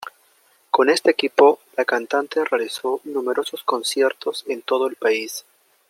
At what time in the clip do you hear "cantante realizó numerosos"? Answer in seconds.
1.85-3.61